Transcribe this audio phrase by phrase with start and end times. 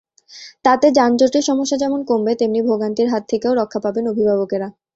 [0.63, 4.67] তাতে যানজটের সমস্যা যেমন কমবে, তেমনি ভোগান্তির হাত থেকেও রক্ষা পাবেন অভিভাবকেরা।